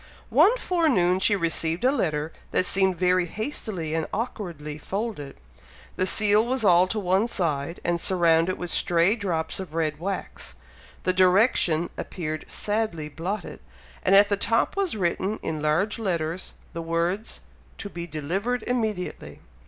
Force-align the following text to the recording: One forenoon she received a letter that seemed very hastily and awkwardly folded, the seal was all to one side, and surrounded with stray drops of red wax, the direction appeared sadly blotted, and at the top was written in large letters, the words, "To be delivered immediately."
One 0.31 0.57
forenoon 0.57 1.19
she 1.19 1.35
received 1.35 1.83
a 1.85 1.91
letter 1.91 2.33
that 2.49 2.65
seemed 2.65 2.97
very 2.97 3.27
hastily 3.27 3.93
and 3.93 4.07
awkwardly 4.11 4.79
folded, 4.79 5.35
the 5.95 6.07
seal 6.07 6.43
was 6.43 6.63
all 6.65 6.87
to 6.87 6.97
one 6.97 7.27
side, 7.27 7.79
and 7.83 8.01
surrounded 8.01 8.57
with 8.57 8.71
stray 8.71 9.15
drops 9.15 9.59
of 9.59 9.75
red 9.75 9.99
wax, 9.99 10.55
the 11.03 11.13
direction 11.13 11.91
appeared 11.99 12.49
sadly 12.49 13.09
blotted, 13.09 13.59
and 14.01 14.15
at 14.15 14.27
the 14.29 14.37
top 14.37 14.75
was 14.75 14.97
written 14.97 15.37
in 15.43 15.61
large 15.61 15.99
letters, 15.99 16.53
the 16.73 16.81
words, 16.81 17.41
"To 17.77 17.87
be 17.87 18.07
delivered 18.07 18.63
immediately." 18.63 19.39